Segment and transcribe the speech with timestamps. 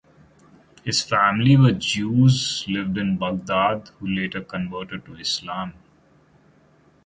[0.83, 5.75] His family were Jews lived in Baghdad who later converted to Islam.